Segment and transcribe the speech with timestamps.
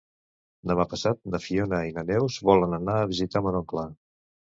[0.69, 3.85] Demà passat na Fiona i na Neus volen anar a visitar mon oncle.